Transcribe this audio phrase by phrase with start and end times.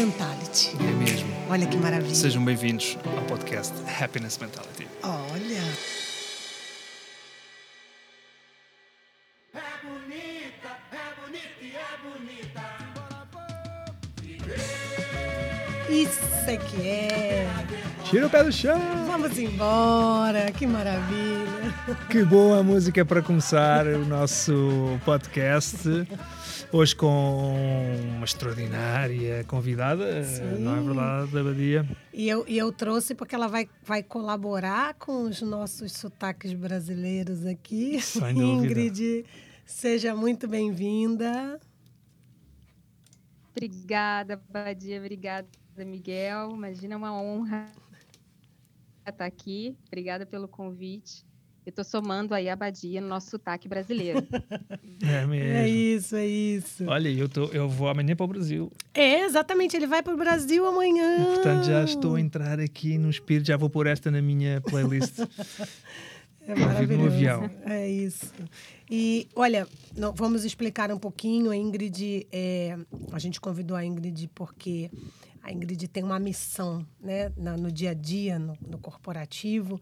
[0.00, 0.70] Mentality.
[0.80, 1.28] É mesmo.
[1.50, 2.14] Olha que maravilha.
[2.14, 4.88] Sejam bem-vindos ao podcast Happiness Mentality.
[5.02, 5.60] Olha.
[9.52, 12.40] É bonita, é bonita e é bonita.
[15.90, 17.46] Isso é que é.
[18.04, 18.78] Tira o pé do chão!
[19.08, 20.52] Vamos embora.
[20.52, 21.74] Que maravilha.
[22.08, 25.76] Que boa música para começar o nosso podcast.
[26.70, 27.56] Hoje com
[28.16, 30.60] uma extraordinária convidada, Sim.
[30.60, 31.88] não é verdade, Abadia?
[32.14, 37.44] E eu, e eu trouxe porque ela vai, vai colaborar com os nossos sotaques brasileiros
[37.44, 38.00] aqui.
[38.00, 38.66] Sem dúvida.
[38.66, 39.24] Ingrid,
[39.66, 41.58] seja muito bem-vinda.
[43.52, 44.98] Obrigada, Badia.
[44.98, 46.50] Obrigada, Miguel.
[46.52, 47.68] Imagina uma honra
[49.06, 49.76] estar aqui.
[49.88, 51.24] Obrigada pelo convite.
[51.66, 54.26] Eu estou somando aí a Badia no nosso sotaque brasileiro.
[55.02, 55.56] É mesmo.
[55.56, 56.84] É isso, é isso.
[56.86, 59.74] Olha, eu, tô, eu vou amanhã para o Brasil, É, exatamente.
[59.74, 61.24] Ele vai para o Brasil amanhã.
[61.24, 65.14] portanto já estou a entrar aqui no espírito, já vou pôr esta na minha playlist.
[66.52, 67.14] É vir no maravilhoso.
[67.16, 67.50] avião.
[67.66, 68.32] É isso.
[68.90, 71.50] E, olha, não- vamos explicar um pouquinho.
[71.50, 72.76] A Ingrid, é,
[73.12, 74.90] a gente convidou a Ingrid porque
[75.42, 79.80] a Ingrid tem uma missão né, na- no dia a dia, no, no corporativo.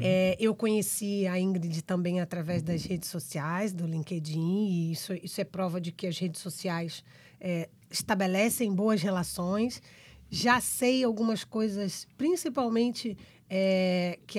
[0.00, 5.40] É, eu conheci a Ingrid também através das redes sociais, do LinkedIn, e isso, isso
[5.40, 7.02] é prova de que as redes sociais
[7.40, 9.82] é, estabelecem boas relações.
[10.30, 13.16] Já sei algumas coisas, principalmente
[13.48, 14.28] é, que